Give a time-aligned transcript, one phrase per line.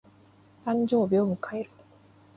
[0.65, 1.69] 誕生日を迎える。